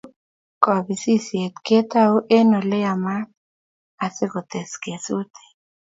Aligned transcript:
Kora 0.61 0.61
ko 0.63 0.69
kobisisiet 0.85 1.55
ketoi 1.65 2.25
eng 2.35 2.51
Ole 2.59 2.77
yamat 2.85 3.29
asikotes 4.05 4.71
kesutik 4.83 5.49